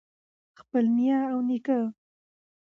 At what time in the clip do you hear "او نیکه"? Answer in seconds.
1.31-1.79